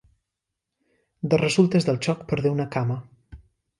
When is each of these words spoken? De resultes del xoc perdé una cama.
De 1.33 1.39
resultes 1.43 1.87
del 1.91 2.01
xoc 2.07 2.27
perdé 2.33 2.53
una 2.57 2.67
cama. 2.77 2.99